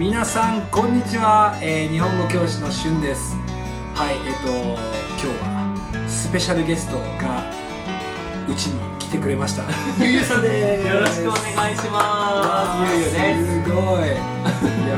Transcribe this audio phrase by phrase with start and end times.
[0.00, 3.36] 皆さんこんにちは、えー日本語教師のしゅんです。
[3.92, 7.44] はいえっ、と今日はスペシャルゲストが
[8.48, 9.64] うちに来てくれました。
[10.02, 10.88] ゆうゆうさんです。
[10.88, 12.96] よろしくお願いします。
[12.96, 13.60] ゆうゆうです。
[13.60, 14.08] すごい。
[14.08, 14.96] いや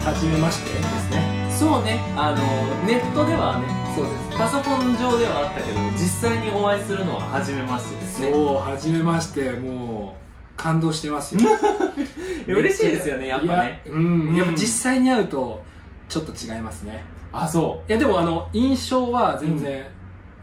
[0.00, 1.52] ー初めましてですね。
[1.52, 2.40] そうね、あの
[2.88, 4.38] ネットではね、そうです。
[4.38, 8.32] パソコン上ではあったけど、実際にお会いするのは初めましてですね。
[8.32, 9.52] そう初めまして。
[9.60, 10.27] もう
[10.58, 11.40] 感動してますよ
[12.46, 13.82] 嬉しいですよね、やっぱね。
[13.86, 15.62] うん、うんやっぱ実際に会うと
[16.08, 19.84] ちょっと違いますねあ、そいやでもあの印象は全然、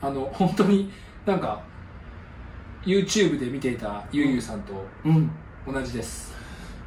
[0.01, 0.91] あの本当に
[1.25, 1.59] なんか
[2.85, 4.73] YouTube で見ていたゆうゆうさんと
[5.03, 5.09] う。
[5.09, 5.31] うん。
[5.67, 6.33] 同じです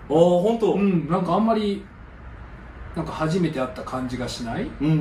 [0.09, 0.75] おー、ほんと。
[0.75, 1.07] ううん。
[1.07, 1.85] んなんかあんまり
[2.99, 4.93] なんか初めて会った感じがしない、うんうん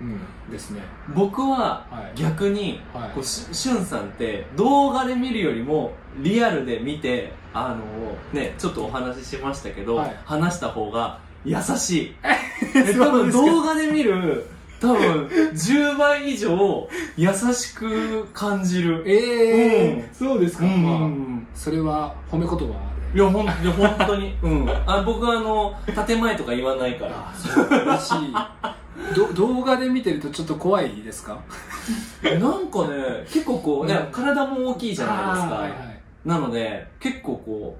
[0.00, 0.80] うん、ですね。
[1.14, 2.18] 僕ははい。
[2.18, 3.10] 逆に、はい。
[3.10, 7.84] こうししゅんさんって動画で見るよりもリアルで見てあの
[8.32, 10.16] ねちょっとお話ししましたけど、はい。
[10.24, 12.14] 話した方が優しい。
[12.98, 14.44] 多分動画で見る
[14.80, 19.04] 多分10倍以上優しく感じる。
[19.06, 20.08] ええうん。
[20.12, 20.82] そうですか、うん。
[20.82, 22.85] まあ、それは褒め言葉？
[23.14, 24.34] いやほんいや本当に。
[24.42, 24.70] うん。
[24.86, 25.74] あ僕はあの
[26.06, 27.12] 建前とか言わないから。
[27.30, 29.14] あそう嬉しい。
[29.14, 31.38] ど 動画で見てるとちょっと怖いですか？
[32.22, 34.12] なんかね結構こう、ねうん。
[34.12, 37.76] 体も大きいじゃないですか、はいはいなので、結構こ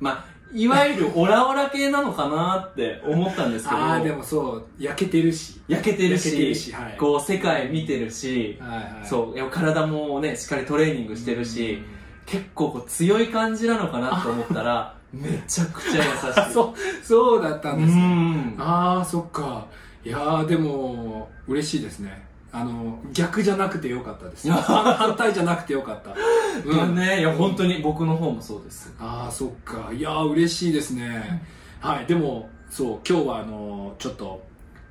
[0.00, 5.60] う、まあ、いわゆるオラオラ系なのかなって思ったんですけど、ああでもそう焼けてるし。
[5.68, 6.96] 焼けてる焼けてるし、しはい。
[6.98, 9.06] こう世界見てるし、はいはい。
[9.06, 11.82] そう、いや体もね、しっかりトレーニングしてるし、
[12.26, 16.52] 結構こう強い感じなのかなと思ったら、めちゃくちゃ優しい。
[16.52, 18.56] そうそうだったんですうねん。
[18.58, 19.66] ああそっか
[20.04, 24.60] いやーでも嬉しいですねあの逆じゃなくてよかったです反
[24.94, 26.10] 反対じゃなくてよかった
[26.64, 28.94] うんね、いや本当に僕の方もそうです。
[29.00, 31.42] ああそっかいやー嬉しいですね
[31.80, 34.42] はいでもそう今日はあのちょっと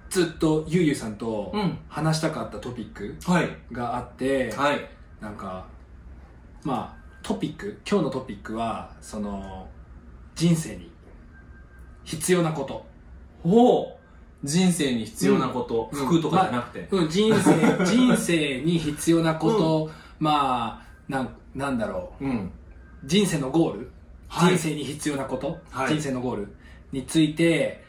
[0.09, 1.77] ずっとゆうゆうさんとうん。
[1.89, 3.49] 話したかったトピックはい。
[3.71, 4.87] があって、はい。
[5.21, 5.65] なんか
[6.63, 9.67] まあトピック今日のトピックはその
[10.35, 10.91] 人生に
[12.03, 12.85] 必要なこと。
[13.41, 14.45] ほう。
[14.45, 16.05] 人生に必要なこと、うん。
[16.05, 16.87] 服とかじゃなくて。
[16.91, 17.51] うん、人生
[17.85, 22.25] 人生に必要なこと、まあなんなんだろう。
[22.25, 22.51] うん。
[23.05, 23.91] 人生のゴール、
[24.27, 24.57] はい。
[24.57, 25.93] 人生に必要なこと、はい。
[25.93, 26.55] 人生のゴール
[26.91, 27.83] について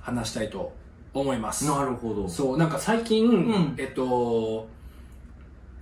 [0.00, 0.72] 話したいと
[1.12, 1.66] 思います。
[1.66, 2.26] なるほど。
[2.26, 3.74] そうなんか最近、ん。
[3.76, 4.66] えっと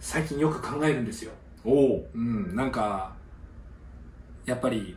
[0.00, 1.32] 最近よく考えるんですよ
[1.66, 2.10] おお。
[2.14, 3.12] うんなんか
[4.46, 4.96] やっぱり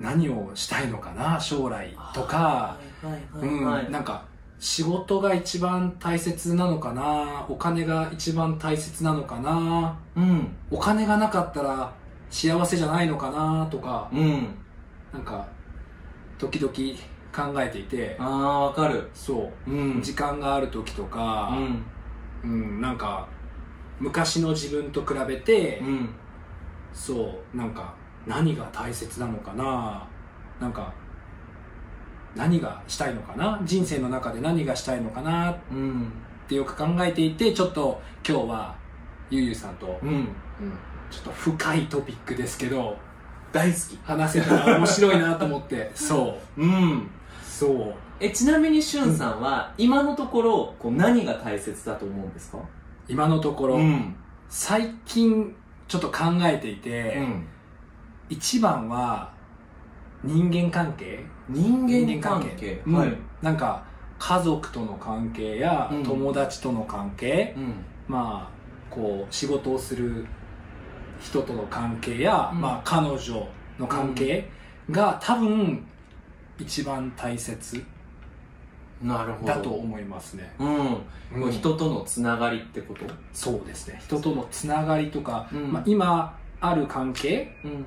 [0.00, 3.90] 何をしたいのかな将来とかはいうん、はいはい。
[3.90, 4.24] なんか
[4.58, 10.48] 仕事が一番大切なのかなお金が一番大切なのかなうん。
[10.70, 11.92] お金がなかったら
[12.30, 14.48] 幸せじゃないのかなとかうん。
[15.12, 15.46] なんか
[16.38, 16.72] 時々
[17.32, 19.08] 考えていてああ、わかる。
[19.14, 20.02] そううん。
[20.02, 21.84] 時間がある時とうか、ん。
[22.44, 23.28] うんなんか
[24.00, 26.08] 昔の自分と比べて、うん。
[26.92, 27.94] そうなんか
[28.26, 30.06] 何が大切なのかな
[30.60, 30.92] なんか
[32.34, 36.12] 何がしたいのかな人生の中で何がしたいのかなっうん。
[36.48, 38.74] てよく考えていてちょっと今日は
[39.30, 40.08] ゆうゆうさんと、うん。
[40.08, 40.28] うん
[41.10, 42.96] ちょっと深いトピックですけど
[43.52, 43.98] 大好き。
[44.04, 47.08] 話せたら面白いなと思って そううん。
[47.42, 52.58] そうえ、ちなみにしゅんさんは、今のところ、こう、何が大切だと思うんですか？
[53.08, 54.14] 今のところ、ん。
[54.48, 55.54] 最近
[55.86, 57.46] ちょっと考えていて、うん。
[58.28, 59.32] 一番は
[60.22, 61.24] 人間関係？
[61.48, 62.82] 人間関係。
[62.86, 63.12] うんはい。
[63.40, 63.82] なんか
[64.18, 67.74] 家族との関係やうん友達との関係、うん。
[68.06, 70.26] まあこう仕事をする
[71.20, 73.48] 人との関係や、うんまあ彼女
[73.78, 74.48] の関係
[74.90, 75.84] が多分
[76.58, 77.84] 一番大切
[79.02, 79.52] なるほど。
[79.52, 81.52] だと思いますね、うん。
[81.52, 83.04] 人とのつながりってこと？
[83.32, 84.00] そうですね。
[84.02, 85.72] 人とのつながりとか、うん。
[85.72, 87.86] まあ、今ある関係うん。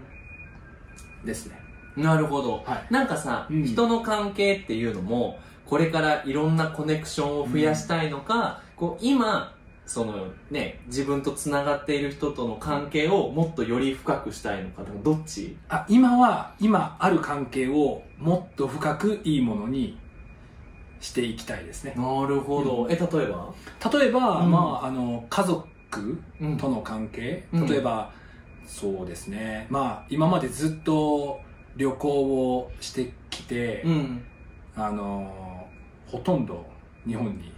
[1.25, 1.59] ですね。
[1.97, 2.63] なるほど。
[2.65, 2.93] はい。
[2.93, 3.63] なんかさ、うん。
[3.65, 9.53] 人の関係っていうのも、これからいろんなコネクションを増やしたいのか、こう今、
[9.85, 15.57] そのね、自分と繋がっている人との関係をもっとより深くしたいのか、どっち？
[15.67, 19.97] あ今は今ある関係をもっと深くいいものに
[21.01, 21.93] していきたいですね。
[21.97, 22.87] なるほど。
[22.89, 23.53] え、例えば？
[23.99, 24.51] 例えば、うん。
[24.51, 25.67] まああの家族
[26.39, 26.57] うん。
[26.57, 27.67] との関係、うん。
[27.67, 28.11] 例えば
[28.65, 29.67] そうですね。
[29.69, 31.41] まあ今までずっと
[31.75, 34.23] 旅行をしてきて、うん。
[34.75, 35.67] あの
[36.07, 36.65] ほとんど
[37.05, 37.51] 日本に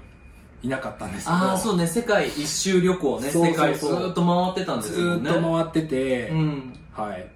[0.63, 1.35] いなかったんですけど。
[1.35, 3.67] ああ、そうね、世界一周旅行ね、そうそうそう。
[3.67, 5.31] 世界ずーっと回ってたんですずーっよね。
[5.31, 6.73] と回ってて、うん。
[6.93, 7.29] はい。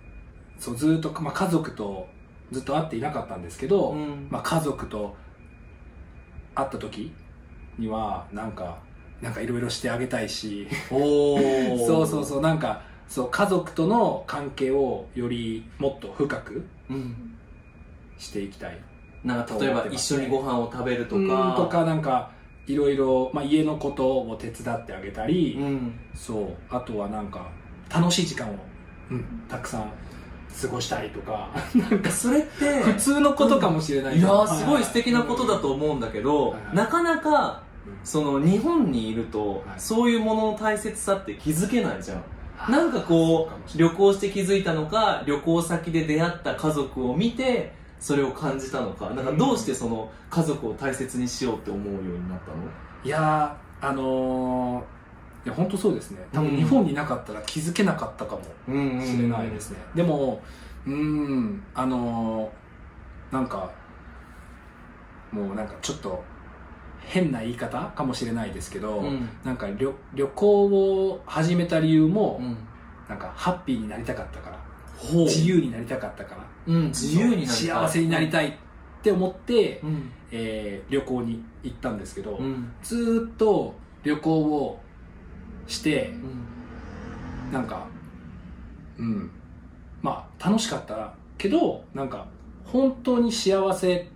[0.57, 2.07] そうずーっと、まあ、家族と
[2.51, 4.27] ずっと会っていなかったんですけど、うん。
[4.31, 5.15] まあ、家族と
[6.57, 7.13] 会った時
[7.77, 8.79] にはなんか
[9.21, 10.67] なんかいろいろしてあげたいし。
[10.89, 17.33] そうそうそうなんかそう家族との関係をよりもっと深くうん。
[18.17, 18.77] していきたい。
[19.23, 22.31] なんか例えば一緒にご飯を食べるとうんかとかなんか
[22.65, 25.99] いろいろ、まあ、家のことを手伝ってあげたり、うん。
[26.15, 27.47] そうあとはなんか
[27.89, 28.55] 楽しい時間を、
[29.11, 29.91] うん、たくさん
[30.61, 31.49] 過ごしたいとか。
[31.75, 36.75] なんかそれって普通のことかもしれないいやけどーすごい素敵なことだと思うんだけど、はいはい。
[36.75, 37.93] なかなかうん。
[38.03, 39.61] その日本にいると、はい。
[39.77, 42.23] そういうものの大切さって気づけないじゃん。
[42.59, 49.11] あなんかこそう旅行して気づいたのか旅行先で出会った家族を見てそれを感じたのか。
[49.11, 52.57] なんかどうしてその家族を大切にしようって思うようになったの？
[53.03, 54.83] いやーあのー、
[55.47, 56.19] いや本当そうですね。
[56.33, 60.41] 多分うん日本にいなかったら気づけなかったかもうんしれないですね、でも
[60.85, 63.71] うーんあのー、なんか
[65.31, 66.21] もうなんかちょっと
[66.99, 69.29] 変な言い方かもしれないですけど、うん。
[69.45, 72.57] なんか旅旅行を始めた理由も、うん。
[73.07, 74.59] なんかハッピーになりたかったから
[75.23, 76.87] 自由になりたかったからうん。
[76.87, 78.53] 自由に幸せになりたいっ
[79.01, 80.11] て思って、うん。
[80.31, 82.69] えー旅行に行ったんですけど、うん。
[82.83, 83.73] ずーっと
[84.03, 84.81] 旅行を
[85.67, 87.87] してうんなんか
[88.97, 89.31] うん。
[90.01, 92.27] まあ楽しかったけどなんか
[92.65, 94.07] 本当に幸せ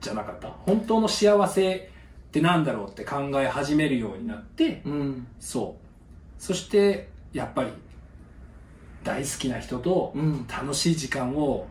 [0.00, 0.48] じゃなかった？
[0.48, 5.26] 本当の幸せってなんだろうって考え始めるようになってうん。
[5.40, 6.42] そう。
[6.42, 7.70] そしてやっぱり
[9.04, 10.46] 大好きな人とうん。
[10.46, 11.66] 楽しい時間を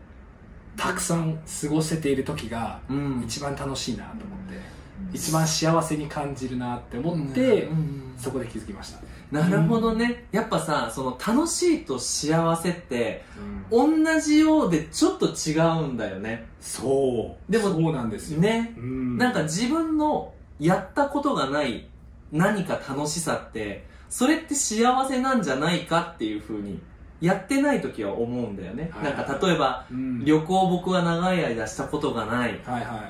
[0.76, 3.22] たくさん過ごせている時がうん。
[3.24, 4.77] 一番楽しいなと思って
[5.12, 9.00] 一番幸せに感じるなって思って、うんそこで気づきました、
[9.30, 10.26] なるほどね。
[10.32, 13.24] やっぱさその楽しいと幸せって
[13.70, 13.88] 同
[14.20, 16.48] じようでちょっと違うんだよね。
[16.60, 17.52] そう。
[17.52, 18.74] でもそうなんですよ、ね。
[18.76, 21.86] うん、なんか自分のやったことがない
[22.32, 26.80] 何か楽しさってそれって幸せなんじゃないかっていうふうに
[27.20, 29.16] やってない時は思うんだよね、はいはい。
[29.16, 30.24] なんか例えばうん。
[30.24, 32.60] 旅行僕は長い間したことがない。
[32.64, 33.08] はいは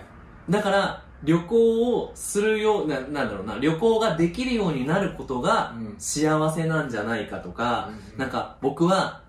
[0.49, 0.53] い。
[0.53, 5.95] だから旅行をするようななんだろうな旅行ができるようになることがうん。
[5.99, 8.19] 幸せなんじゃないかとか、うん。
[8.19, 9.23] なんか僕は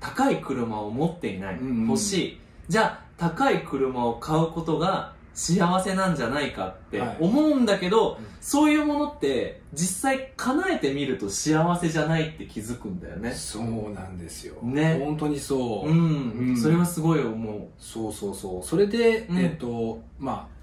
[0.00, 1.86] 高い車を持っていない、うん。
[1.86, 2.40] 欲しい。
[2.68, 7.16] じゃあ高い車を買うことが幸せなんじゃないかってはい。
[7.20, 8.26] 思うんだけど、うん。
[8.40, 13.30] そういうものって実際叶えてみると幸せじゃないって気づくんだよね。
[13.32, 14.56] そうなんですよ。
[14.62, 14.98] ね。
[14.98, 16.56] 本当にそう、うん、うん。
[16.56, 18.62] それはすごい思そうそうそう。
[18.62, 19.38] それで、うん。
[19.38, 20.59] えっ、とまあ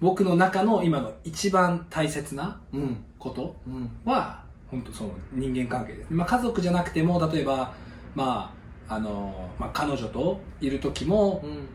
[0.00, 3.04] 僕の中の今の一番大切なううん。
[3.18, 3.90] ことうん。
[4.04, 7.72] は本当その人間関係です、まあ、家族じゃなくても例えば
[8.14, 8.52] ま
[8.88, 11.66] ああの、まあ、彼女といる時も、うん。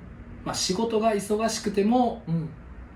[0.46, 2.50] まあ、仕事が忙しくてもうん。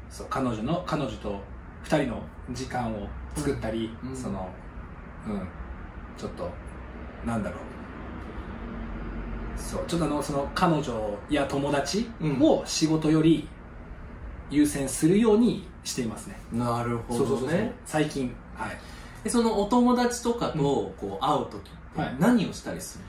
[0.09, 1.39] そう彼女の彼女と
[1.83, 2.21] 二人の
[2.51, 4.15] 時間を作ったり、うん。
[4.15, 4.47] その
[5.27, 5.47] うん。
[6.17, 6.49] ちょっと
[7.25, 7.59] なんだろう。
[9.55, 12.09] そうちょっとあのその彼女や友達
[12.39, 13.47] を仕事より
[14.53, 17.57] 優先するようにしていますね、なるほそうそうそうそう。
[17.57, 18.33] どね最近。
[18.55, 18.77] はい。
[19.23, 20.57] でそのお友達とかと
[20.97, 22.15] こう会う時ってはい。
[22.19, 23.03] 何をしたりする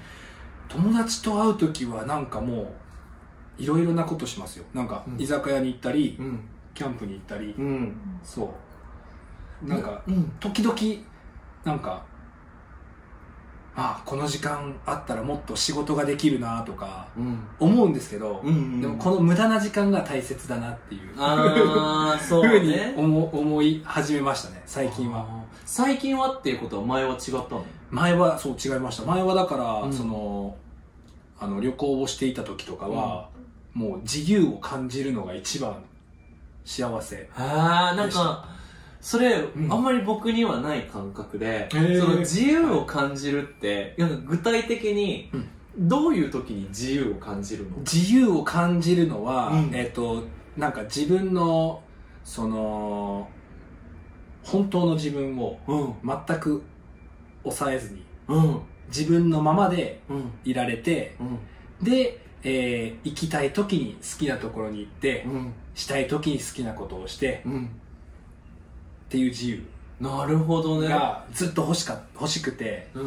[0.69, 2.75] 友達と会う時はなんかも
[3.59, 4.65] ういろいろなことしますよ。
[4.75, 5.21] なんかうん。
[5.21, 6.41] 居酒屋に行ったり、うん。
[6.75, 7.97] キャンプに行ったり、うん。
[8.25, 8.53] そ
[9.65, 9.69] う。
[9.69, 10.33] なんかうん。
[10.41, 10.77] 時々
[11.65, 12.05] なんか
[13.77, 17.39] あこの時間あったらもっと仕事ができるなとかうん。
[17.59, 21.13] 思うんですけど、うんでもこの無駄な時間が大切だなっていう。
[21.17, 22.95] あそううにね。
[22.99, 25.27] 思思い始めましたね最近は。
[25.65, 27.65] 最近はっていうことは前は違ったの？
[27.91, 29.05] 前はそう違いました。
[29.05, 29.93] 前はだから、うん。
[29.93, 30.55] その
[31.41, 33.29] あの旅行をしていた時とかは、
[33.73, 35.75] もう自由を感じるのが一番
[36.65, 38.49] 幸せああなんか
[39.05, 39.71] それ、ん。
[39.71, 42.01] あんまり僕にはない感覚で、ー。
[42.01, 45.49] その自由を感じるって、なんか具体的にうん。
[45.77, 47.77] どういう時に自由を感じるの？
[47.79, 49.71] 自由を感じるのは、うん。
[49.75, 50.25] えっ、と
[50.57, 51.83] なんか自分の
[52.23, 53.29] その
[54.43, 55.95] 本当の自分をうん。
[56.27, 56.63] 全く
[57.43, 58.61] 抑えずにうん。
[58.89, 60.31] 自分のままでうん。
[60.45, 61.39] いられてうん。
[61.85, 65.53] で、えー行きたい時に好きなところに行って、うん。
[65.75, 67.69] したい時に好きなことをしてうん
[69.15, 69.63] っていう自由。
[70.01, 70.89] なるほどね。
[70.89, 73.07] がずっと欲しか欲しくて、うん。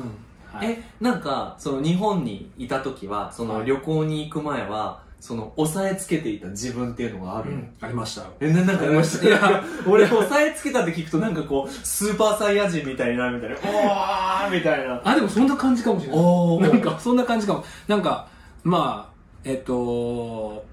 [0.51, 0.71] はい。
[0.71, 3.65] えなんかその日本にいた時はそのはい。
[3.65, 8.23] 旅行に行く前はその押さえつけていた自分っていうのがあるの、ありました。
[8.39, 9.27] え、な、なんかありました？
[9.27, 13.55] いや 俺、押さえつけたって聞くとなんかこう、スーパーサイヤ人みたいになるみたいな。
[13.69, 15.01] おーみたいな。
[15.03, 16.19] あでもそんな感じかもしれない。
[16.19, 16.61] おー。
[16.61, 17.65] なんかそんな感じかも。
[17.87, 18.27] なんか
[18.63, 20.63] まあえっと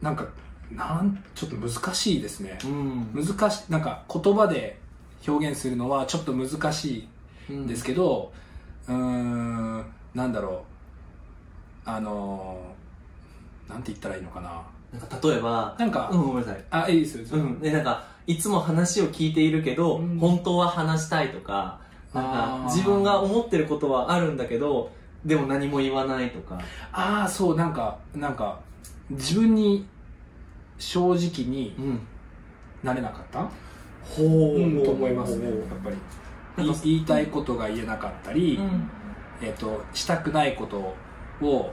[0.00, 0.24] なんか
[0.72, 2.58] なんちょっと難しいですね。
[2.64, 3.08] うん。
[3.14, 4.79] 難しなんか言葉で
[5.26, 7.08] 表現するのはちょっと難し
[7.48, 8.32] いんですけど
[8.88, 9.84] うーん
[10.14, 10.64] なんだろ
[11.86, 11.88] う。
[11.88, 12.60] あの
[13.68, 14.62] なんて言ったらいいのかな。
[14.92, 16.64] なんか例えばなんか、うんごめんなさい。
[16.70, 20.18] あいいですよ、うん、でなんかいつも話を聞いているけど、うん。
[20.18, 21.80] 本当は話したいとか
[22.12, 24.90] なんか自分が思ってることはあるんだけど
[25.24, 26.60] でも何も言わないとか。
[26.92, 28.60] ああそうなんかなんか
[29.10, 29.86] 自分に
[30.78, 32.00] 正直にうん。
[32.82, 33.48] なれなかった、うん、
[34.16, 35.96] と思いますねやっぱり
[36.84, 38.90] 言いたいことが言えなかったり、うん。
[39.42, 40.94] えっとしたくないこと
[41.44, 41.72] を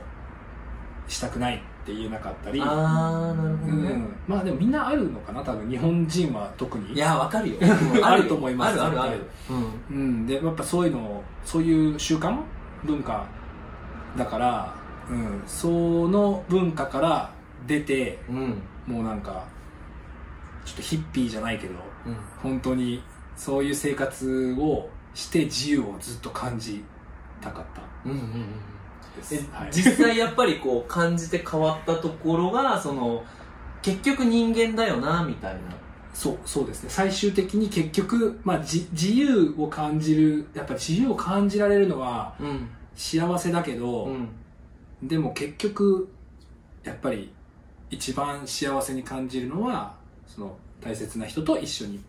[1.07, 2.61] したくないって言えなかったり。
[2.61, 6.93] ああなるほどね、うん、まあでもみんなあるのかな多分日本人は特に。
[6.93, 7.55] いやわかるよ。
[8.03, 9.21] あると思いますあるあるある。
[9.49, 9.97] うん。
[9.97, 12.37] うん、でやっぱそういうのそういう習慣
[12.83, 13.25] 文化
[14.17, 14.73] だから、
[15.09, 17.29] うん、その文化から
[17.65, 18.61] 出てうん。
[18.85, 19.43] もうなんか
[20.67, 21.73] ちょっとヒッピーじゃないけど
[22.05, 22.17] うん。
[22.43, 23.01] 本当に
[23.37, 26.83] そういう生活をして自由をずっと感じ
[27.41, 27.81] たかった。
[28.05, 28.45] うんうんうん
[29.71, 33.23] 実際やっぱりこう感じて変わったところがその
[33.81, 35.59] 結局人間だよなみたいな。
[36.13, 36.89] そうそうですね。
[36.89, 42.69] 最終的に結局、まあ、じ自由を感じるやっぱ自由を感じられるのはうん。
[42.95, 44.29] 幸せだけど、うん。
[45.01, 46.09] でも結局
[46.83, 47.31] やっぱり
[47.89, 49.95] 一番幸せに感じるのは
[50.37, 51.99] その大切な人と一緒に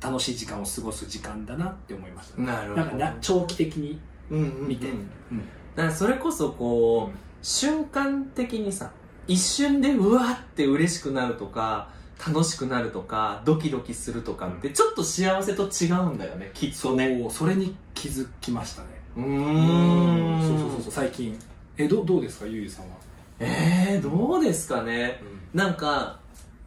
[0.00, 4.68] 楽しい時間を過ごす時間だなって思いました、なるなんかな長期的にうんうんうん。
[4.68, 8.90] 見て、だからそれこそこう、瞬間的にさ
[9.28, 11.88] 一瞬でうわって嬉しくなるとか
[12.26, 17.24] 楽しくなるとかドキドキするとかってちょっと幸せと違うんだよねきっとね。
[17.30, 18.88] それに気づきましたね。
[19.16, 20.40] うーん。
[20.42, 20.92] そうそうそうそう。
[20.92, 21.38] 最近。
[21.78, 22.96] えどどうですかゆうゆうさんは、
[23.38, 25.22] えー、どうですかね。
[25.54, 26.19] なんか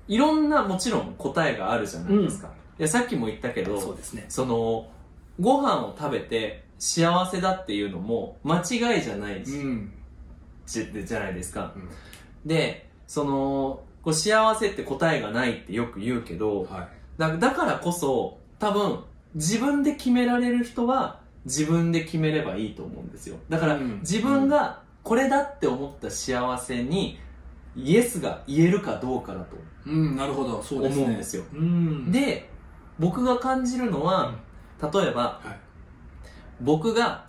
[0.08, 4.26] いろんなもちろん答えがあるじゃないですか、いやさっきも言ったけどそうですね。
[4.30, 4.90] その
[5.40, 9.94] ご飯を食べて幸せだっていうのも間違いじゃないし、うん。
[10.66, 11.90] じじゃないですか、うん。
[12.46, 16.88] でそのこう幸せって答えがないってよく言うけどはい。
[17.18, 19.00] だだからこそ多分
[19.36, 23.38] 自分で決められる人は自分で決めればいいと思うんですよ。
[23.50, 24.00] だから、うん。
[24.00, 27.20] 自分がこれだって思った幸せに
[27.76, 30.62] イエスが言えるかどうかだとうんなるほど。
[30.62, 31.04] そうですね。
[31.04, 31.44] 思うんですよ。
[31.54, 32.12] うん。
[32.12, 32.50] で
[33.00, 34.36] 僕が感じるのは、
[34.82, 35.60] 例えばはい。
[36.62, 37.26] 僕が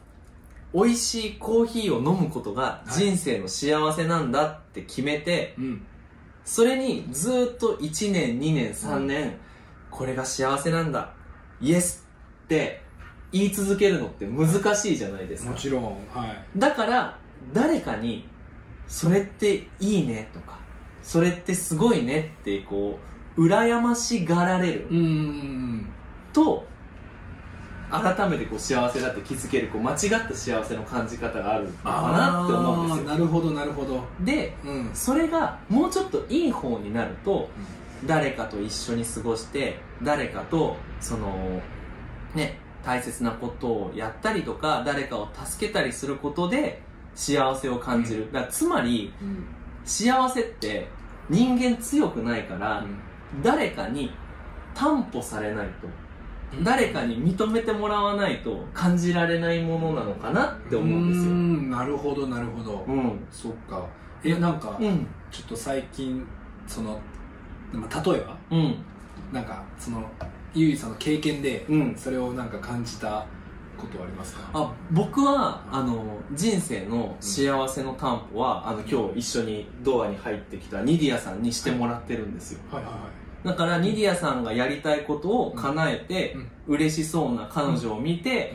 [0.74, 5.86] 美味しいコーヒーを飲むことが人生の幸せなんだって決めて、うん。
[6.44, 9.38] それにずーっと1年2年3年、
[9.90, 11.12] これが幸せなんだ
[11.60, 12.06] イエス
[12.44, 12.82] って
[13.32, 15.50] 言い続けるのって難しいじゃないですか。
[15.50, 16.58] もちろんはい。
[16.58, 17.18] だから
[17.52, 18.28] 誰かに
[18.88, 20.58] それっていいねとか
[21.02, 22.98] それってすごいねってこ
[23.36, 24.86] う羨ましがられる。
[24.90, 24.98] うん。
[24.98, 25.86] うん
[26.32, 26.64] と
[27.90, 33.04] 改めてこう幸せだって気づけるこう間違った幸せの感じ方があるのかなって思うんですよ。
[33.04, 34.04] なるほどなるほど。
[34.20, 34.90] でうん。
[34.94, 37.48] それがもうちょっといい方になると
[38.06, 41.60] 誰かと一緒に過ごして誰かとその
[42.34, 46.82] ね大切なことをやったりとか誰かを助けたりすることで
[47.14, 49.44] 幸せを感じる、だつまりうん。
[49.84, 50.88] 幸せって
[51.28, 52.84] 人間強くないから、
[53.42, 54.10] 誰かに
[54.74, 55.88] 担保されないと
[56.62, 61.32] 誰かに認めてもらわないと感じられないものなのかなって思うんですよ。
[61.32, 63.26] んなるほどなるほど、うん。
[63.30, 63.84] そっか。
[64.22, 65.06] えなんか、うん。
[65.30, 66.24] ちょっと最近
[66.66, 67.00] その
[67.72, 68.76] まあ例えばうん。
[69.32, 70.08] なんかその
[70.54, 71.94] ゆいさんの経験で、うん。
[71.96, 73.26] それをなんか感じた
[73.86, 74.50] ことはありますか？
[74.52, 82.60] あ僕はあの人生の幸せの担保は、あの今日一緒にドアに入ってきたニディアさんにしてもらってるんですよ。
[82.70, 83.46] はいはいはい。
[83.46, 86.36] だからニディアさんがやりたいことを叶えて、
[86.66, 88.54] 嬉しそうな彼女を見て、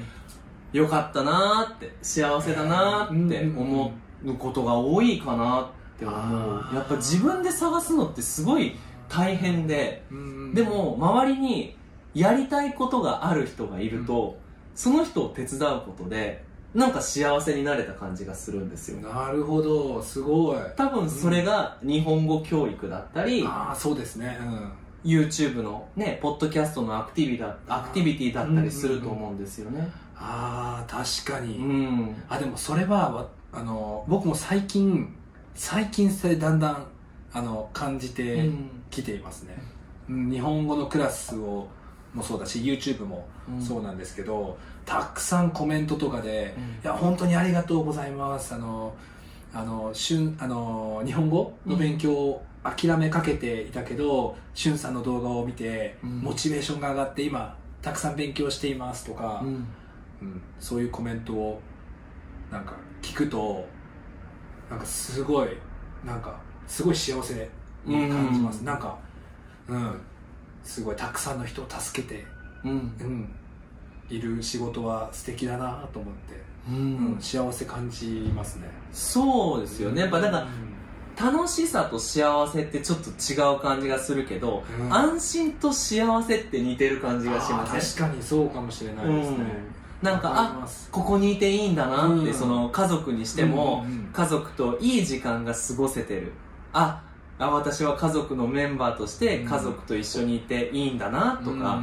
[0.74, 3.92] よかったなーって幸せだなーって思
[4.26, 6.76] うことが多いかなって思う。
[6.76, 8.76] やっぱ自分で探すのってすごい
[9.08, 11.76] 大変でうんでも周りに
[12.16, 14.38] やりたいことがある人がいると、
[14.76, 19.02] その人を手伝うことでなんか幸せになれた感じがするんですよ。
[19.02, 20.02] なるほど。
[20.04, 20.58] すごい。
[20.76, 24.38] 多分それが日本語教育だったり、ああそうですね。
[24.40, 24.72] うん。
[25.04, 29.90] YouTube のねポッドキャストのアクティビだアクティビティだったりすると思うんですよね。
[30.16, 32.16] ああ確かに、うん。
[32.30, 35.16] あでもそれはわあの僕も最近
[35.56, 36.88] 最近それだんだん
[37.34, 38.70] あの感じてうん。
[38.92, 39.56] きていますね、
[40.10, 40.30] うん。
[40.32, 41.68] 日本語のクラスを
[42.14, 43.28] もそうだし YouTube も
[43.60, 48.96] そうなんですけど、たくさんコメントとかで「いや本当にありがとうございます」あの
[49.54, 56.20] あのしゅんあの日本語の勉強を諦めかけていたけど、しゅんさんの動画を見て、うん。
[56.20, 59.68] モチベーションが上がって今たくさん勉強していますとか、うん。
[60.22, 60.42] うん。
[60.60, 61.62] そういうコメントを
[62.52, 63.66] なんか聞くと
[64.70, 65.50] なんかすごい
[66.06, 66.38] なんか
[66.68, 67.50] すごい幸せ
[67.86, 68.66] に感じます、うん。
[68.66, 68.98] なんか
[69.68, 70.02] うん
[70.64, 72.26] すごいたくさんの人を助けて、
[72.64, 72.72] うん。
[72.72, 72.74] う
[73.04, 73.30] ん、
[74.10, 76.36] いる仕事は素敵だなと思って、
[76.70, 78.68] ううんん幸せ感じますね。
[78.92, 80.02] そうですよね。
[80.02, 80.70] やっぱだからうん。
[81.20, 84.94] 楽しさと幸せってちょっと違う感じがするけど、うん。
[84.94, 87.82] 安心と幸せって似てる感じがしません？
[87.82, 89.38] 確かにそうかもしれないですね、
[90.02, 92.34] なんかわりあここにいていいんだなって、うん。
[92.34, 94.10] その家族にしても、うんうん。
[94.14, 96.32] 家族といい時間が過ごせてる。
[96.72, 97.04] あ
[97.40, 99.50] あ私は家族のメンバーとしてうん。
[99.50, 101.82] 家族と一緒にいていいんだなとか、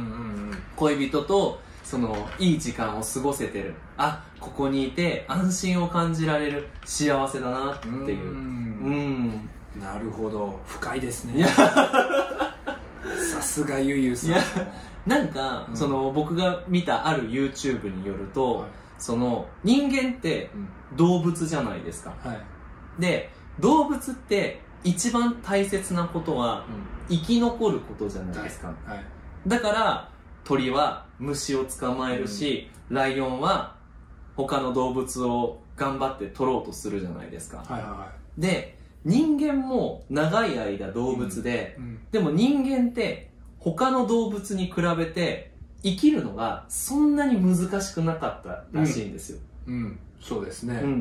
[0.75, 3.73] 恋人とそのいい時間を過ごせてる。
[3.97, 6.67] あここにいて安心を感じられる。
[6.85, 7.97] 幸せだなっていう。
[7.97, 9.29] ううん。
[9.29, 9.49] ん
[9.81, 10.59] なるほど。
[10.67, 11.43] 深いですね。
[13.33, 15.09] さすがゆゆさん。
[15.09, 15.75] なんか、うん。
[15.77, 18.69] その僕が見たある YouTube によると、はい。
[18.99, 20.49] その人間って
[20.91, 20.97] うん。
[20.97, 22.13] 動物じゃないですか。
[22.23, 22.37] はい。
[23.01, 26.65] で動物って一番大切なことは
[27.09, 29.03] 生き残ることじゃないですか、はい。
[29.47, 30.09] だから
[30.43, 33.75] 鳥は虫を捕まえるし、ライオンは
[34.35, 41.99] 他の動物を頑張って取ろうとするじゃないですか、はいはいはで人間も長い間動物で、いうん。
[42.11, 43.29] でも人間って
[43.59, 45.51] 他の動物に比べて
[45.83, 49.99] 生きるのがそんなに難しくなかったらしいんですよ、うん。
[50.19, 50.81] そうですね。
[50.83, 50.89] うん。
[50.89, 50.93] う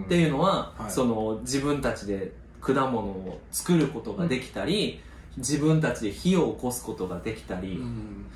[0.00, 0.02] ん。
[0.04, 0.90] っていうのは、はい。
[0.90, 2.32] その自分たちで
[2.62, 5.00] 果物を作ることができたり、
[5.36, 8.26] 自分たちで火を起こすことができたり、うん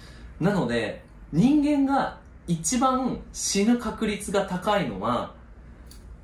[0.41, 1.03] なので
[1.33, 5.35] 人間が一番死ぬ確率が高いのは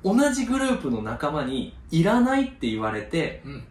[0.03, 3.63] 同じグループの仲間にいらないって言われてうん。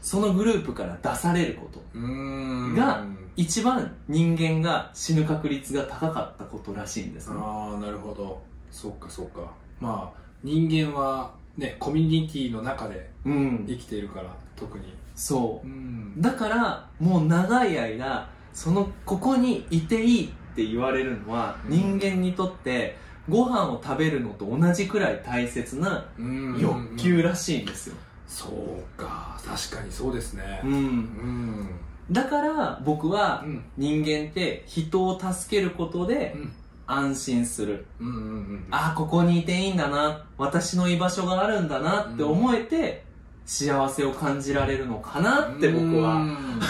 [0.00, 1.82] そのグループから出されること。
[1.94, 2.74] うん。
[2.74, 7.36] が一番人間が死ぬ確率が高かったことらしいんですね。
[7.38, 8.42] ああなるほど。
[8.70, 9.52] そっかそっか。
[9.80, 13.64] まあ人間はねコミュニティの中でうん。
[13.66, 14.84] 生きているから特に。
[15.14, 15.66] そう。
[15.66, 16.20] うん。
[16.20, 21.98] だからもう長い間そのここにいていいって言われるのはうん。
[21.98, 22.96] 人間にとって
[23.28, 26.58] ご飯を食べるのと同じくらい大切なうん。
[26.60, 29.40] 欲求らしいんですよ、そうか。
[29.44, 30.60] 確かにそうですね。
[30.64, 30.72] うん。
[30.72, 31.68] うん。
[32.12, 33.64] だから僕はうん。
[33.76, 36.52] 人間って人を助けることでうん。
[36.86, 38.16] 安心する、うんうんう
[38.56, 40.26] んああここにいていいんだな。
[40.36, 43.03] 私の居場所があるんだなって思えて
[43.46, 46.60] 幸せを感じられるのかなって僕はうん。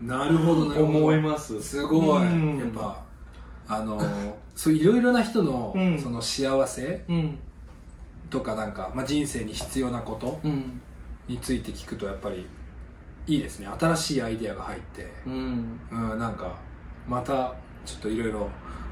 [0.06, 1.60] なるほどね思います。
[1.62, 2.22] すごい。
[2.22, 2.58] うん。
[2.58, 3.02] やっぱ
[3.68, 4.00] あの
[4.54, 5.98] そういろいろな人のうん。
[5.98, 7.38] その幸せうん。
[8.28, 10.80] とかなんか、まあ、人生に必要なことうん。
[11.28, 12.46] について聞くとやっぱり
[13.26, 13.68] いいですね。
[13.78, 15.80] 新しいアイデアが入ってうん。
[15.90, 16.52] うんなんか
[17.08, 17.54] また
[17.86, 18.40] ちょっといろいろ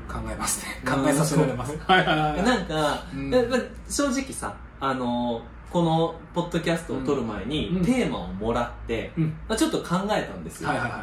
[0.08, 0.80] 考えますね。
[0.84, 1.76] うん考えさせられます。
[1.86, 3.04] はいはいはいなんか、
[3.88, 7.84] 正直さあのこのポッドキャストを撮る前に、うん。
[7.84, 9.36] テーマをもらって、うん。
[9.48, 10.98] まあ、ちょっと考えたんですよ、はいはいは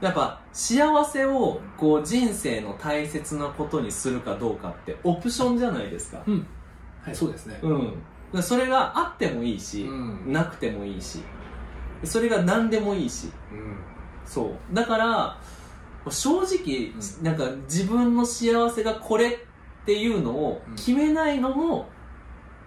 [0.00, 0.04] い。
[0.04, 6.22] やっぱ幸せをこう人生の大切なことにするかどうかってオプションじゃないですか。
[6.26, 6.46] うん。
[7.02, 7.58] はいそうですね。
[7.62, 7.94] うん。
[8.32, 10.32] でそれがあってもいいし、うん。
[10.32, 11.20] なくてもいいし
[12.04, 13.30] それが何でもいいし。
[13.52, 13.76] うん。
[14.24, 14.74] そう。
[14.74, 15.40] だから
[16.10, 19.38] 正直、うなんか自分の幸せがこれっ
[19.84, 20.76] ていうのをうん。
[20.76, 21.88] 決めないのも、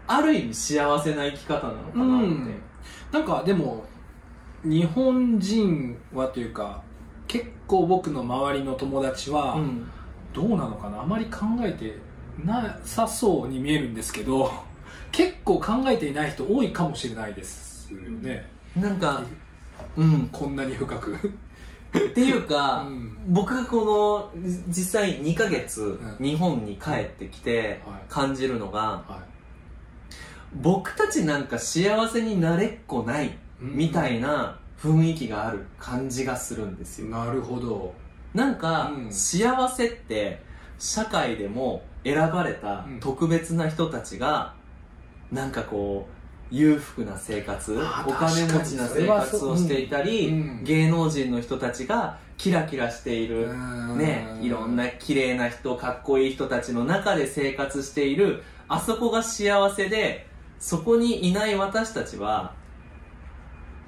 [0.07, 2.61] ある意味幸せな生き方なのかなって、うん。
[3.11, 3.85] なんかでも
[4.63, 6.83] 日本人はというか
[7.27, 9.91] 結構僕の周りの友達はうん。
[10.33, 11.97] どうなのかなあまり考えて
[12.43, 14.51] なさそうに見えるんですけど
[15.11, 19.21] 結構考えていない人多いかもしれないですよね、なんか、
[19.97, 21.13] うん、こんなに深く。
[21.13, 23.17] っていうか、 うん。
[23.27, 26.25] 僕がこの実際2ヶ月うん。
[26.25, 28.01] 日本に帰ってきてはい。
[28.07, 29.23] 感じるのがは
[30.53, 37.07] 僕たちなんか幸せになれっこないいみたいな雰囲気がある感じがするんですよ。
[37.07, 37.93] なるほど。
[38.33, 39.11] なんかうん。
[39.11, 40.41] 幸せって
[40.79, 42.99] 社会でも選ばれたうん。
[42.99, 44.53] 特別な人たちが
[45.31, 46.07] なんかこ
[46.51, 50.63] う裕福な生活お金持ちな生活をしていたり、うんうん。
[50.63, 53.55] 芸能人の人たちがキラキラしている、
[53.95, 60.25] ね、いろんな綺麗な人かっこいい人たちの中で生活しているあそこが幸せで
[60.61, 62.53] そこにいない私たちは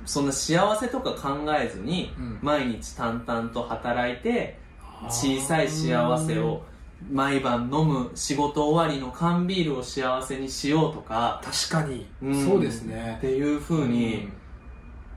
[0.05, 2.39] そんな幸せとか考えずにうん。
[2.41, 4.57] 毎日淡々と働いて
[5.07, 6.65] 小さい幸せを
[7.11, 12.45] 毎晩飲む仕事終わりの缶ビールを幸せにしようとか確かに、うん。
[12.45, 13.15] そうですね。
[13.19, 14.29] っていう風に、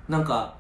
[0.09, 0.57] なんか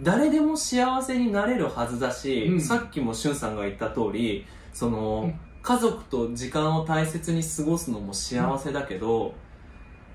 [0.00, 2.60] 誰でも幸せになれるはずだし、うん。
[2.60, 5.40] さっきもしゅんさんが言った通りその、うん。
[5.62, 9.34] 家族と時間を大切に過ごすのも幸せだけど、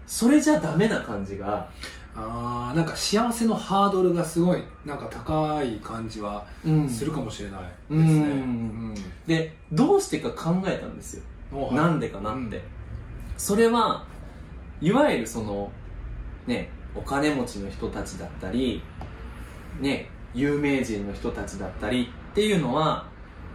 [0.07, 1.69] それじゃダメな感じが、
[2.15, 6.89] ああなんか幸せのハードルがすごいなんか高い感じはうん。
[6.89, 8.05] するかもしれないですうん。
[8.05, 8.95] ね、うん。
[9.27, 11.23] でどうしてか考えたんですよ。
[11.51, 11.73] もう。
[11.73, 12.61] なんでかなって、うん。
[13.37, 14.05] それは
[14.81, 15.71] いわゆるその
[16.47, 18.81] ねお金持ちの人たちだったり
[19.79, 23.05] ね有名人の人たちだったりっていうのは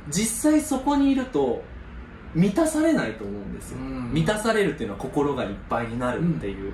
[0.08, 1.62] 実際そこにいると
[2.36, 4.12] 満たされないと思うんですよ、うん。
[4.12, 6.72] 満たされるっていうのは心がいっぱいになるっていう、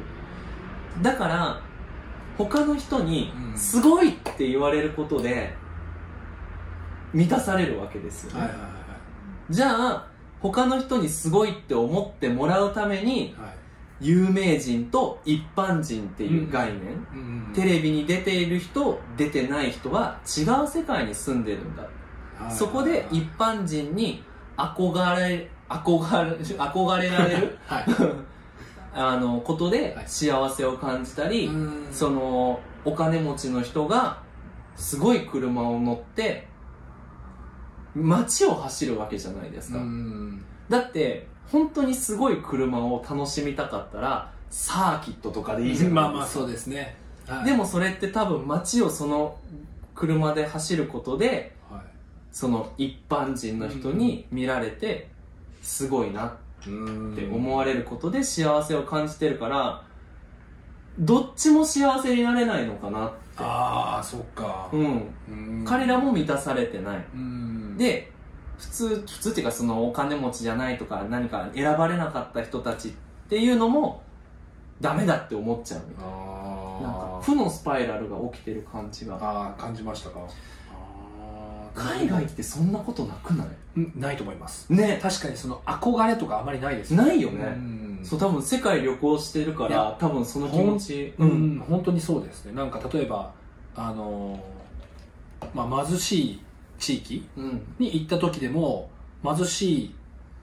[1.01, 1.61] だから
[2.37, 3.59] 他の人にうん。
[3.59, 5.55] すごいって言われることで
[7.13, 8.69] 満たされるわけですよね、はいはいは
[9.51, 10.07] じゃあ
[10.41, 13.53] 他の人にすごいって思ってもらうためにいはい。
[14.01, 16.81] 有名人と一般人っていう概念、
[17.15, 22.53] うんうんテレビに出ている人出てない人は違う世界に住んでるんだ、はい。
[22.53, 24.25] そこで一般人に
[24.57, 27.59] 憧れ憧れ憧れられる？
[27.67, 27.85] はい。
[28.95, 30.05] あのことではい。
[30.07, 31.89] 幸せを感じたり、うん。
[31.91, 34.19] そのお金持ちの人が
[34.77, 36.49] すごい車を乗って
[37.95, 40.45] 街を走るわけじゃないですか、うん。
[40.69, 47.45] だって本当にすごい車を楽しみたかったらサーキットとかでいいじゃないですか、 まあまあそうですね、はい。
[47.45, 49.37] でもそれって多分街をその
[49.95, 51.83] 車で走ることでは
[52.31, 55.11] その一般人の人に見られて
[55.63, 56.31] すごいなっ
[57.15, 59.83] て思われることで幸せを感じてるから
[60.99, 63.17] どっちも幸せになれないのかなって。
[63.39, 64.69] ああそっか。
[64.73, 65.15] うん。
[65.29, 65.65] うん。
[65.67, 67.05] 彼らも満たされてない。
[67.15, 67.79] うん。
[67.79, 68.13] で
[68.59, 72.93] 普通普通っていうかそのお金持ちじゃないとか何か選ばれなかった人たちっ
[73.29, 74.03] ていうのも
[74.81, 75.81] ダメだって思っちゃう。
[75.89, 79.17] みたいななんか負のスパイラルが起きてる感じが。
[79.21, 80.21] あー感じましたか？
[81.75, 83.47] 海外ってそんなことなくない？
[83.77, 84.71] うんないと思います。
[84.73, 84.99] ね。
[85.03, 87.45] 確かにその憧れとかあまりないですないよね。
[87.45, 88.01] うん。
[88.03, 91.15] そう多分世界旅行してるかいら多分その気持ち。
[91.19, 92.53] う、ん、本当にそうですね。
[92.53, 93.33] なんか例えば
[93.75, 96.43] あのーまあ貧しい
[96.79, 97.63] 地域うん。
[97.79, 98.91] に行った時でも
[99.25, 99.95] 貧しい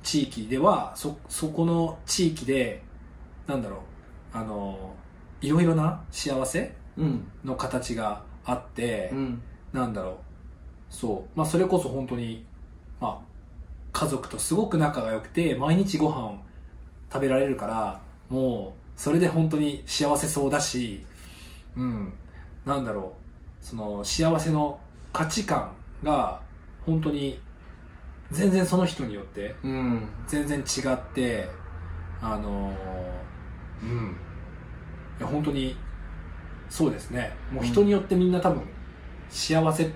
[0.04, 2.82] 地域ではそそこの地域で
[3.48, 3.78] なんだろ
[4.34, 4.96] うあの
[5.42, 7.28] いろいろな幸せうん。
[7.46, 9.42] の形があって、うん。
[9.72, 10.16] なんだろう
[10.90, 11.38] そう。
[11.38, 12.46] まあそれこそ本当に
[13.00, 13.20] まあ
[13.92, 16.40] 家族とすごく仲が良くて毎日ご飯
[17.12, 21.06] 食べられるからもうそれで本当に幸せそうだし
[21.76, 22.14] うん。
[22.66, 23.14] なんだろ
[23.62, 23.66] う。
[23.66, 24.80] その幸せの
[25.12, 25.72] 価値観
[26.04, 26.42] が
[26.86, 27.40] 本当に
[28.32, 30.08] 全然その人によってうん。
[30.28, 31.50] 全然違って
[32.22, 32.74] あの
[33.82, 34.16] うん。
[35.20, 35.76] いや本当に
[36.70, 37.34] そうですね。
[37.52, 38.62] もう人によってみんな多分
[39.30, 39.92] 幸せ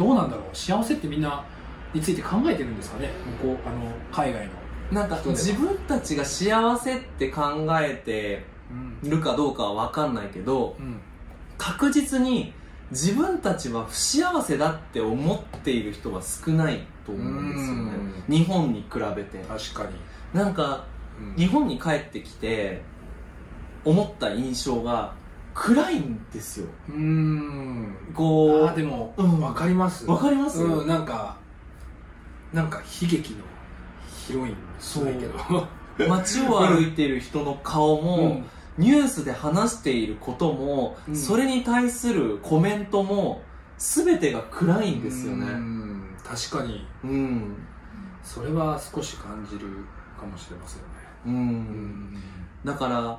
[0.00, 0.56] どうなんだろう？
[0.56, 1.44] 幸せってみんな
[1.92, 3.10] について考えてるんですかね？
[3.42, 4.52] 向こうあの海外の、
[4.92, 7.42] なんか自分たちが幸せって考
[7.80, 8.46] えて
[9.02, 11.00] うんるかどうかは分かんないけどうん、
[11.58, 12.54] 確実に
[12.90, 17.92] 自分たちは不幸せだって思っている人は少ないと思うんですよね。
[18.28, 19.38] 日本に比べて。
[19.46, 19.90] 確かに、
[20.32, 20.86] なんか
[21.20, 21.36] うん。
[21.36, 22.80] 日本に帰ってきて
[23.84, 25.12] 思った印象が
[25.54, 26.66] 暗いんですよ。
[26.88, 27.96] うーん。
[28.14, 29.40] こうあーでも、うん。
[29.40, 30.06] わかります。
[30.06, 30.62] わかります？
[30.62, 31.36] うん、なんか
[32.52, 33.44] なんか悲劇の
[34.26, 35.68] ヒロインじゃないけど。
[36.08, 38.44] 街を歩いている人の顔も、うん。
[38.78, 41.16] ニュースで話していることも、うん。
[41.16, 43.42] それに対するコメントも
[43.76, 46.16] 全てが暗いんですようねん。
[46.24, 46.86] 確かに。
[47.04, 47.56] うん。
[48.22, 49.66] それは少し感じる
[50.18, 50.86] かもしれませんね。
[51.26, 52.14] うん、うん。
[52.64, 53.18] だから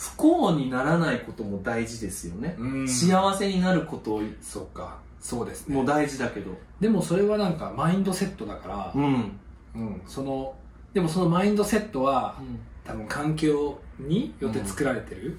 [0.00, 2.88] 不幸にならないことも大事ですよね、うん。
[2.88, 4.98] 幸せになることそうか。
[5.20, 5.76] そうですね。
[5.76, 6.56] も大事だけど。
[6.80, 9.38] でもそれはなんかマインドセットだから、うん、
[9.74, 10.02] うん。
[10.06, 10.54] その
[10.94, 12.40] でもそのマインドセットは
[12.82, 15.38] 多分環境によって作られてる、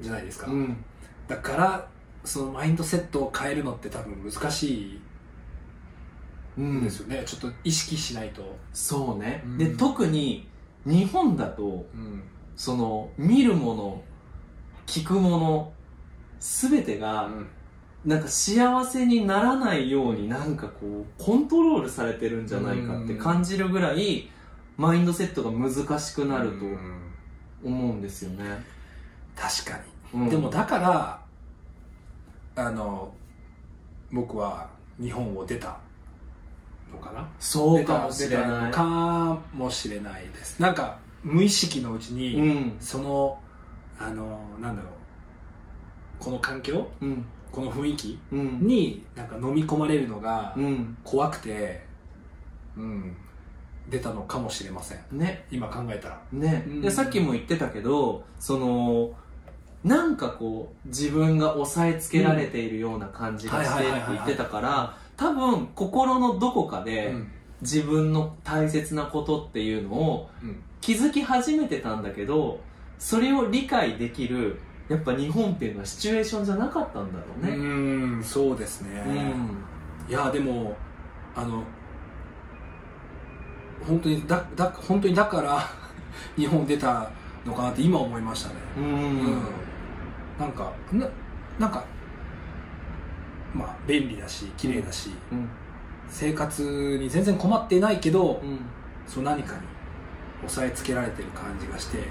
[0.00, 0.76] じゃないですか、うん。
[1.26, 1.88] だから
[2.24, 5.00] そのマインドセットを変えるのって多分難し
[6.56, 6.84] ういんん。
[6.84, 9.58] ですよね、ちょっと意識しないと、そうね、うん。
[9.58, 10.48] で特に
[10.86, 12.22] 日本だとうん
[12.56, 14.02] その見るもの
[14.86, 15.72] 聞くもの
[16.40, 17.28] 全てが
[18.04, 24.28] なんか幸せにならないようになんかこうコントロールされてるんじゃないかって感じるぐらい
[24.76, 27.00] マインドセットが難しくなるとうん。
[27.64, 28.44] 思うんですよね、
[29.34, 29.80] 確か
[30.12, 30.28] に、うん。
[30.28, 31.18] でもだから
[32.62, 33.10] あの
[34.12, 34.68] 僕は
[35.00, 35.78] 日本を出た
[36.92, 37.26] のかな？
[37.40, 38.70] そうかもしれない。
[38.70, 40.60] かもしれないです。
[40.60, 42.76] なんか無意識のうちに、うん。
[42.78, 43.38] その
[43.98, 44.92] あのなんだろう。
[46.20, 46.86] この環境？
[47.00, 47.24] うん。
[47.50, 48.18] この雰囲気？
[48.30, 48.66] うん。
[48.66, 50.96] になんか飲み込まれるのがうん。
[51.02, 51.84] 怖くて、
[52.76, 53.16] うん、
[53.88, 54.98] 出たのかもしれません。
[55.12, 55.46] ね。
[55.50, 56.20] 今考えたら。
[56.32, 56.80] ね、うん。
[56.82, 59.12] でさっきも言ってたけどその
[59.82, 67.30] なんかこう自分が押さえつけられているような感じがしてって言ってたから多分心のどこかでうん。
[67.62, 72.60] 自分の大切なことっていうのをうん気づき始めてたんだけど
[72.98, 77.56] それを理解できるやっぱ日本っていうのはシチュエーションじゃなかったんだろうね。
[77.56, 79.02] うんそうですね、
[80.06, 80.76] いやでも
[81.34, 81.64] あの
[83.86, 85.58] 本当にだだ本当にだから
[86.36, 87.08] 日本出た
[87.46, 88.56] のかなって今思いましたね。
[88.76, 88.84] うん。
[88.84, 89.42] うん。
[90.38, 91.08] なんかな
[91.58, 91.82] なんか
[93.54, 95.48] まあ便利だし綺麗だし、うん。
[96.10, 98.58] 生活に全然困っていないけど、うん。
[99.06, 99.73] その何かに
[100.46, 102.02] 押さえつけられてる感じがしてう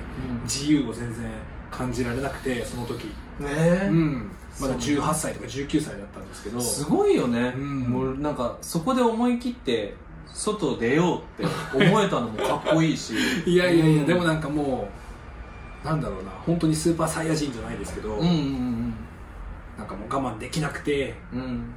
[0.41, 0.43] ん。
[0.43, 1.29] 自由を全然
[1.71, 3.11] 感じられなくてその時、ね。
[3.49, 6.61] えうん、まだそう18歳とか19歳だったんですけど。
[6.61, 7.79] すごいよね、うん。
[7.81, 9.95] もうなんかそこで思い切って
[10.33, 13.13] 外出ようって思えたのもかっこいいし。
[13.45, 14.07] いやいやいや、うん。
[14.07, 14.87] でもなんかも
[15.83, 18.93] うなんだろうな本当にスーパーサイヤ人じゃないですけど、うんうん
[19.77, 21.73] なんかもう我慢できなくてうんうん。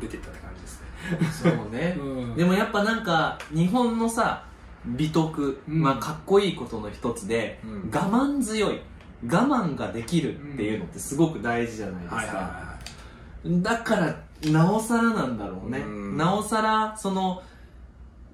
[0.00, 0.68] 出てったって感じで
[1.32, 1.96] すね、そうね。
[2.00, 2.34] うん。
[2.36, 4.44] でもやっぱなんか日本のさ
[4.96, 5.82] 美徳、うん。
[5.82, 7.90] まあかっこいいことの一つで、うん。
[7.92, 8.80] 我慢強い
[9.26, 12.78] 我慢ができるっていうのってすごく大事じゃないですか、
[13.44, 14.16] だから
[14.50, 16.16] なおさらなんだろうね、うん。
[16.16, 17.42] なおさらその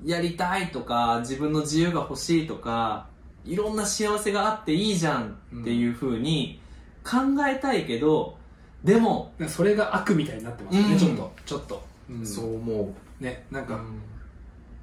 [0.05, 3.07] やりたいとか自分の自由が欲しいとか
[3.47, 6.61] いろんな幸せがあっていいじゃんっていうふうに
[7.03, 8.37] 考えたいけど
[8.83, 10.99] でも、いそれが悪みたいになってますよね、うん。
[10.99, 11.33] ちょっと。
[11.47, 12.27] ちょっと、うん。
[12.27, 13.81] そう思ねなんう、か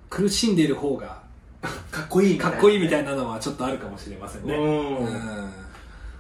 [0.10, 1.21] 苦しんでいる方が
[1.62, 4.56] かっこいいみたいなかっこいいみたいなのはちょっとあるかもしれませんね。
[4.56, 4.98] うん。
[4.98, 5.52] うん。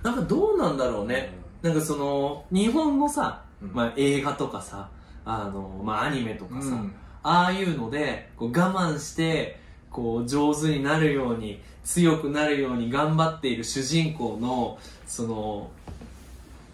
[0.03, 3.73] なんかどうなんだろうね、なんかその日本のさ、うん。
[3.73, 4.89] まあ、映画とかさ
[5.25, 6.93] あの、まあ、アニメとかさ、うん。
[7.23, 9.59] ああいうのでこう我慢して
[9.91, 15.69] こう上手になるように強くなるように頑張っている主人公のその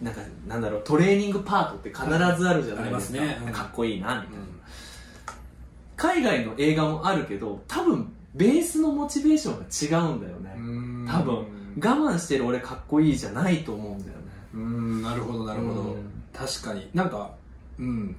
[0.01, 2.05] なんかなんだろうトレーニングパートって必
[2.39, 3.41] ずあるじゃないですか、ね。
[3.45, 3.51] うん。
[3.51, 4.45] かっこいいなみたいな、
[5.95, 11.07] 海外の映画もあるけど多分ベースのモチベーションが違うんだよね、うん。
[11.09, 11.57] 多分。
[11.79, 14.25] 我慢してる俺かっこいいじゃないと思うんだよね。
[14.53, 15.01] うん。
[15.01, 16.23] なるほどなるほど、うん。
[16.33, 16.89] 確かに。
[16.93, 17.35] なんか
[17.77, 18.15] うん。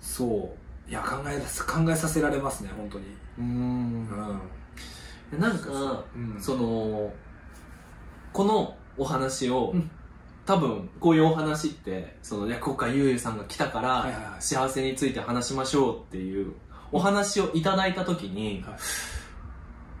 [0.00, 0.54] そ
[0.86, 0.90] う。
[0.90, 3.04] いや考えす考えさせられますね本当に。
[3.38, 4.08] うん。
[5.32, 5.40] うん。
[5.40, 6.40] なんかうん。
[6.40, 7.12] その
[8.32, 9.90] このお話を、うん。
[10.44, 14.42] 多分こういうお話ってその落語家ゆうゆうさんが来たから、はいはいはい。
[14.42, 16.54] 幸せについて話しましょうっていう
[16.92, 18.74] お話をいただいた時に、はい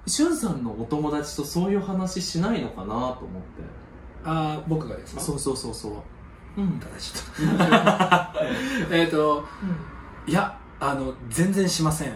[0.08, 3.18] しゅんさんのお友達とそういう話しないのかなと思って。
[4.24, 5.20] ああ僕がですか？
[5.20, 6.60] そうそうそうそう。
[6.60, 6.78] うん。
[6.78, 9.44] ただちょっとえっと
[10.28, 12.12] いやあの全然しません。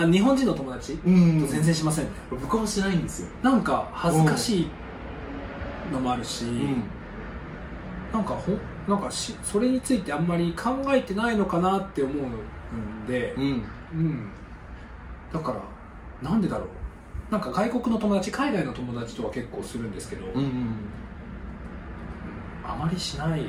[0.00, 0.94] あ日本人の友達？
[1.06, 1.40] うん。
[1.42, 3.28] と全然しませんね、僕もしないんですよ。
[3.40, 4.68] なんか恥ずかしい
[5.92, 6.82] のもあるし、うん。
[8.12, 12.26] なんかほなんかしそれについてあんまり考えてないのかなって思う
[12.76, 13.64] んで、うん。
[13.92, 14.30] うん、
[15.32, 16.68] だからなんでだろう。
[17.30, 20.74] なんか外国の友達海外の友達とは結構するんですけど、うんうん。
[22.64, 23.42] あまりしない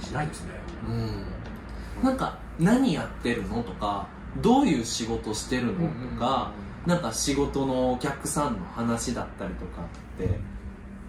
[0.00, 0.52] しないですね。
[0.88, 2.04] うん。
[2.04, 4.06] なんか何やってるのとか
[4.40, 6.52] どういう仕事してるのとか、
[6.86, 10.38] なんか仕事のお客さんの話だったりとかって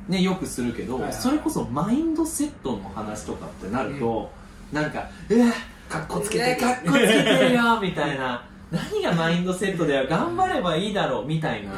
[0.09, 1.13] ねよくするけど、はいはい。
[1.13, 4.29] それこそマインドセットの話とかってなると、
[4.71, 5.53] なんか「えー、
[5.93, 6.43] かっこつけて。
[6.43, 8.43] えーかっこつけてるよ」みたいな。
[8.71, 11.71] 何がマインドセットだよ頑張ればいいだろうみたいな。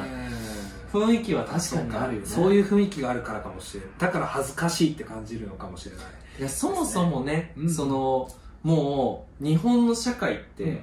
[0.93, 2.25] 雰囲気は確かにあるよね。
[2.25, 6.05] そういう雰囲気があるからかもしれないだから恥ずかしいって感じるのかもしれない。
[6.39, 7.69] いやそもそもね、うん。
[7.69, 8.29] その
[8.63, 10.79] もう日本の社会って、うん。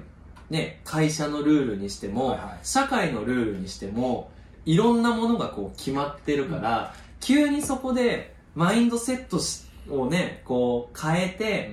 [0.50, 2.58] ね、会社のルールにしても、はいはい。
[2.62, 4.30] 社会のルールにしても
[4.66, 11.72] いろんなものがこう決まってるから、急にそこでマインドセットしをねこう変えて、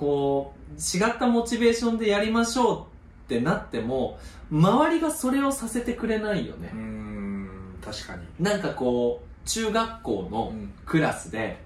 [0.00, 2.84] こう違ったモチベーションでやりましょうっ
[3.28, 4.18] てなっても
[4.50, 6.70] 周りがそれをさせてくれないよね。
[6.72, 7.48] う、ん
[7.84, 8.22] 確かに。
[8.40, 10.72] なんかこう中学校のうん。
[10.86, 11.62] クラスで、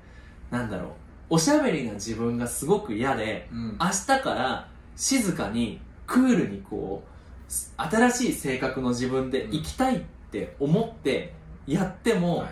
[0.51, 0.91] なんだろう
[1.31, 3.79] おしゃべりな自分がすごく嫌でうん。
[3.81, 10.01] 明日から静かにクールにこう新しい性格の自分で生きたいっ
[10.33, 11.33] て思って
[11.69, 12.49] やっても、はい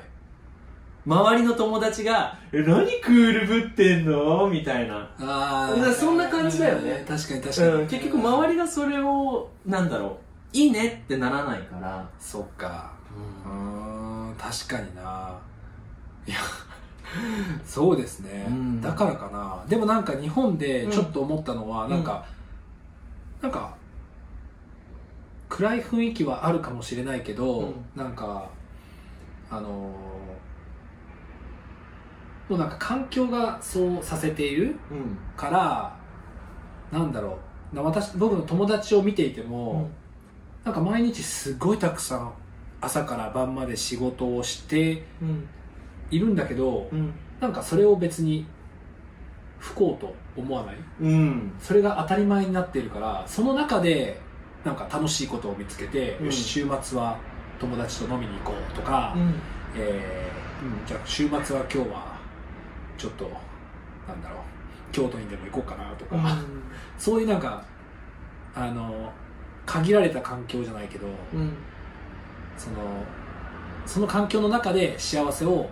[1.05, 7.05] 周りの友達が「え何クールぶってんの?」みたいな、あーそんな感じだよね。
[7.09, 10.11] 確かに確かに、うん、結局周りがそれをなんだろう。
[10.55, 12.93] いいねってならないから、そっか。
[13.47, 15.35] うーん確かにな。
[16.27, 16.37] いや
[17.65, 18.81] そうですね、うん。
[18.83, 19.65] だからかな。
[19.67, 21.91] でもなんか日本でちょっと思ったのは、うん。
[21.91, 22.25] なんか、
[23.41, 23.75] なんか
[25.49, 27.75] 暗い雰囲気はあるかもしれないけど、うん。
[27.97, 28.51] なんか
[29.51, 30.12] あのー
[32.53, 35.17] もうなんか環境がそうさせているうん。
[35.39, 35.97] から
[36.99, 37.39] なんだろ
[37.73, 37.77] う。
[37.77, 39.89] な私僕の友達を見ていても、
[40.63, 42.33] なんか毎日すごいたくさん
[42.83, 45.49] 朝から晩まで仕事をしてうん。
[46.11, 47.15] いるんだけど、うん。
[47.41, 48.45] なんかそれを別に
[49.59, 50.77] 不幸と思わない？
[51.01, 51.53] うん。
[51.59, 54.21] それが当たり前になっているからその中で
[54.63, 56.27] なんか楽しいことを見つけて、うん。
[56.27, 57.19] よし週末は
[57.59, 59.35] 友達と飲みに行こうとか、うん。
[59.75, 62.12] えーうんじゃあ週末は今日は
[63.03, 63.25] ちょっと
[64.07, 64.39] なんだろう
[64.93, 66.17] 京都にでも行こうかなとか、
[66.97, 67.65] そういうなんか
[68.55, 69.11] あの
[69.67, 71.53] 限られた環境じゃないけどうん。
[72.57, 72.77] その
[73.87, 75.69] その環境の中で幸せを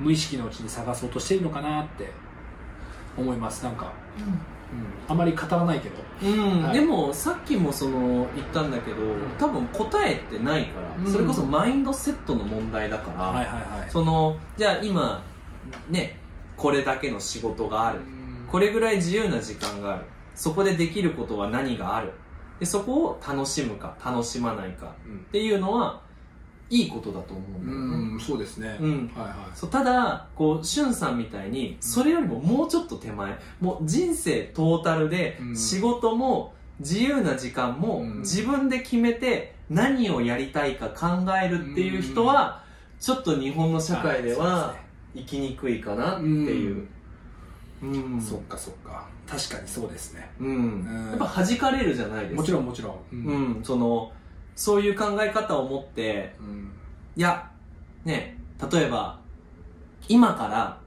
[0.00, 2.10] 無意識のうちに探そうとしているのかなって
[3.16, 3.62] 思います。
[3.64, 5.94] なんか、うん、あまり語らないけど。
[6.22, 6.62] うん。
[6.64, 6.74] はい。
[6.74, 8.96] でもさっきもその言ったんだけど
[9.38, 11.12] 多分答えってないから、うん。
[11.12, 13.46] それこそマインドセットの問題だから、はいはい
[13.80, 13.90] はい。
[13.90, 15.22] そのじゃあ今
[15.90, 16.18] ね
[16.56, 18.00] これだけの仕事がある。
[18.50, 20.04] これぐらい自由な時間がある。
[20.34, 22.12] そこでできることは何がある。
[22.58, 25.16] でそこを楽しむか楽しまないかうん。
[25.16, 26.02] っていうのは
[26.70, 29.12] いいことだと思うんだよね、うんそうですね、うん。
[29.14, 29.56] はいはい。
[29.56, 35.56] そうただこうしゅんさんみたいにそれよりももうちょっと手前もう人生トータルでうん。
[35.56, 38.18] 仕事も自由な時間もうん。
[38.20, 42.62] 自分で決めて何をやりたいか考えるっていう人は
[42.98, 44.74] ちょっと日本の社会では
[45.16, 46.86] 生きにくいかなっていう。
[47.82, 48.20] うん。
[48.20, 49.06] そっかそっか。
[49.26, 50.30] 確かにそうですね。
[50.40, 50.46] うん。
[50.48, 51.10] うん。
[51.10, 52.40] やっぱ弾かれるじゃないですか。
[52.40, 52.94] もちろんもちろん。
[53.12, 53.64] ううん。
[53.64, 54.12] その
[54.54, 56.72] そういう考え方を持ってうん。
[57.16, 57.50] いや、
[58.04, 58.38] ね、
[58.70, 59.18] 例えば、
[60.08, 60.78] 今から、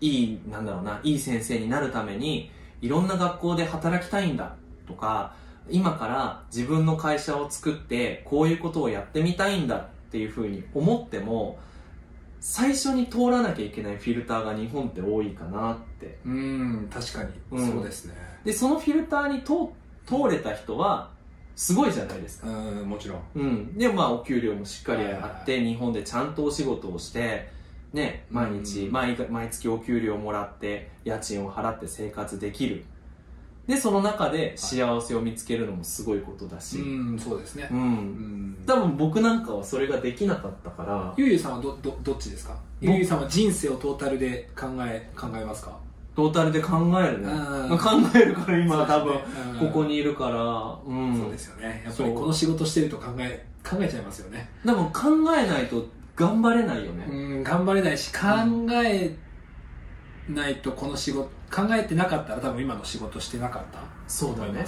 [0.00, 4.54] いい、なんだろうな、いい先生になるために、いろんな学校で働きたいんだ
[4.86, 5.34] とか、
[5.70, 11.58] 今から自分の会社を作って、こういうことをやってみたいんだっていうふうに思っても、
[12.40, 16.18] 最初に通らなきゃいけないフィルターが日本って多いかなって。
[16.24, 17.72] うん確かに、うん。
[17.72, 18.14] そうですね。
[18.44, 19.70] で、そのフィルターに通
[20.06, 21.10] 通れた人は、
[21.54, 22.48] すごいじゃないですか。
[22.48, 22.50] う
[22.84, 23.20] んもちろん。
[23.34, 27.50] うん、でまあお給料もしっかりあって日本でちゃんとお仕事をして
[27.92, 28.92] ね毎日、うん。
[28.92, 32.84] 毎毎月お給料もらって家賃を払って生活できる
[33.70, 37.68] でその中で幸せを見つけるのもすごいことだし、うんそうですね。
[37.70, 37.78] うん。
[37.78, 38.56] うん。
[38.66, 41.14] 多分僕なんかはそれができなかったから。
[41.16, 42.56] ゆうゆうさんはどどどっちですか？
[42.80, 45.78] ゆうゆうさんは人生をトータルで考え考えますか？
[46.16, 47.68] トータルで考えるね、うん。
[47.70, 49.68] まあ考えるから今は多分うん。
[49.68, 51.82] ここにいるから、うん、そうですよね。
[51.84, 54.50] やっぱりこの仕事してると考え考えちゃいますよね。
[54.64, 58.18] でも考えないと頑張れないよね、うん頑張れないし考
[58.84, 59.16] え
[60.28, 63.80] ないとこの仕事考えてなかったら多分今の仕事してなかった？
[64.06, 64.64] そうだね。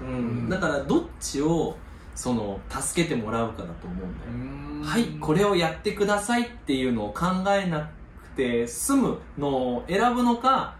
[0.00, 1.76] うん、だからどっちを
[2.14, 4.82] その助けてもらうかだと思うんだよ、うん。
[4.84, 7.90] はいこれをやってくださいっていうのを考えな
[8.22, 10.76] くて済むのを選ぶのか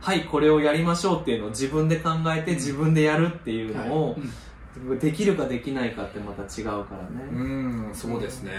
[0.00, 4.98] はいこれをやりましょうっていうのを自分で考えて自分でやるっていうのをはい。
[5.00, 7.28] できるかできないかってまた違うからね。
[7.32, 8.52] うんそうですね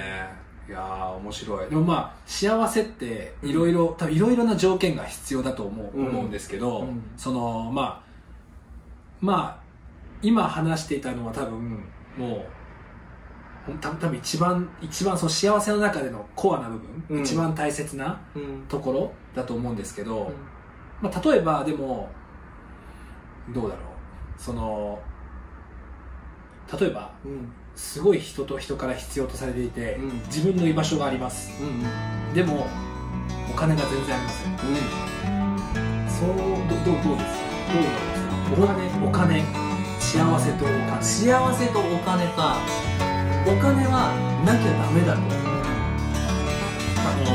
[0.69, 1.69] いやー面白い。
[1.69, 6.07] でもまあ幸せっていろいろ多分いろいろな条件が必要だと思う,、うん。
[6.09, 7.01] 思うんですけど、うん。
[7.17, 8.01] そのまあ
[9.19, 9.63] まあ
[10.21, 11.83] 今話していたのは多分
[12.15, 12.45] も
[13.67, 17.23] う多分一番一番その幸せの中でのコアな部分、うん。
[17.23, 18.65] 一番大切なうん。
[18.69, 20.31] ところだと思うんですけど、
[21.01, 22.09] まあ、例えばでも
[23.49, 23.83] どうだろう。
[24.37, 24.99] その
[26.77, 30.21] 例えばうんすごい人と人から必要とされていて、うん。
[30.25, 31.49] 自分の居場所があります。
[31.61, 32.67] うんでも
[33.49, 34.57] お金が全然ありません。
[36.09, 36.27] そう
[36.67, 37.39] どどどうです？
[37.39, 37.73] か
[38.55, 39.07] どう思いますか？
[39.07, 39.09] お金？
[39.09, 39.43] お金。
[39.99, 41.01] 幸せとお金。
[41.01, 42.57] 幸せとお金か。
[43.47, 44.11] お金は
[44.45, 45.21] なきゃダメだと。
[46.99, 47.31] あの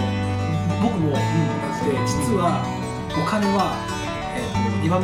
[0.82, 2.60] 僕も同じで実は
[3.10, 3.58] お金は、
[4.36, 5.00] えー、2番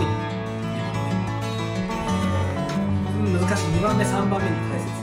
[3.51, 4.99] 2番目、えーうん難し2番目3番目に大切。